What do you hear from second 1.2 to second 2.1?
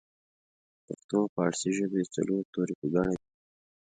او پارسۍ ژبې